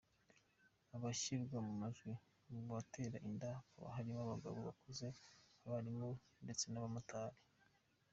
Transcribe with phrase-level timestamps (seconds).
[0.95, 2.11] Abashyirwa mu majwi
[2.49, 5.07] mu babatera inda hakaba harimo abagabo bakuze,
[5.65, 6.09] abarimu
[6.43, 7.39] ndetse n’abamotari.